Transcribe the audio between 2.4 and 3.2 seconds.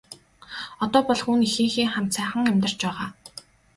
амьдарч байгаа.